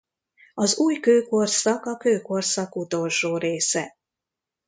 [0.53, 3.97] Az újkőkorszak a kőkorszak utolsó része.